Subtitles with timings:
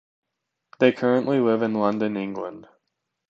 [0.79, 2.67] They currently live in London, England.